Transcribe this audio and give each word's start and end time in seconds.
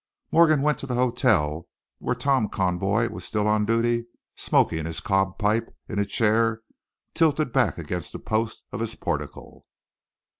Morgan 0.31 0.63
went 0.63 0.79
to 0.79 0.87
the 0.87 0.95
hotel, 0.95 1.67
where 1.99 2.15
Tom 2.15 2.49
Conboy 2.49 3.09
was 3.09 3.23
still 3.23 3.47
on 3.47 3.67
duty 3.67 4.07
smoking 4.35 4.85
his 4.87 4.99
cob 4.99 5.37
pipe 5.37 5.69
in 5.87 5.99
a 5.99 6.05
chair 6.05 6.61
tilted 7.13 7.53
back 7.53 7.77
against 7.77 8.15
a 8.15 8.17
post 8.17 8.63
of 8.71 8.79
his 8.79 8.95
portico. 8.95 9.63